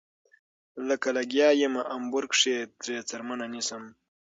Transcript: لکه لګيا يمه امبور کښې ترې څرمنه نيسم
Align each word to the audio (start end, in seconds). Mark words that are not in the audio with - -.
لکه 0.87 1.07
لګيا 1.17 1.49
يمه 1.63 1.81
امبور 1.95 2.23
کښې 2.31 2.55
ترې 2.79 2.97
څرمنه 3.09 3.45
نيسم 3.53 3.83